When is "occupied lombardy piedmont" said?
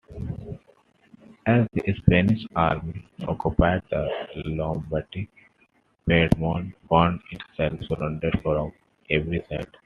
3.27-6.73